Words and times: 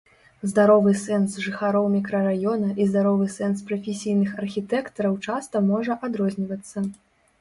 Здаровы 0.51 0.93
сэнс 1.01 1.35
жыхароў 1.47 1.85
мікрараёна 1.95 2.69
і 2.83 2.87
здаровы 2.93 3.27
сэнс 3.35 3.57
прафесійных 3.69 4.29
архітэктараў 4.41 5.13
часта 5.31 5.63
можа 5.69 6.01
адрознівацца. 6.09 6.77